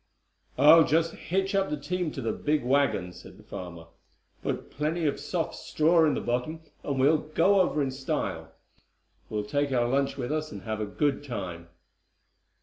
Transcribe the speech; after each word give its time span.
"I'll 0.57 0.83
just 0.83 1.13
hitch 1.13 1.53
up 1.53 1.69
the 1.69 1.77
team 1.77 2.09
to 2.13 2.23
the 2.23 2.31
big 2.31 2.63
wagon," 2.63 3.13
said 3.13 3.37
the 3.37 3.43
farmer, 3.43 3.85
"put 4.41 4.71
plenty 4.71 5.05
of 5.05 5.19
soft 5.19 5.53
straw 5.53 6.05
in 6.07 6.15
the 6.15 6.21
bottom, 6.21 6.61
and 6.83 6.99
we'll 6.99 7.19
go 7.19 7.61
over 7.61 7.83
in 7.83 7.91
style. 7.91 8.51
We'll 9.29 9.43
take 9.43 9.71
our 9.71 9.87
lunch 9.87 10.17
with 10.17 10.31
us, 10.31 10.51
and 10.51 10.63
have 10.63 10.81
a 10.81 10.87
good 10.87 11.23
time." 11.23 11.67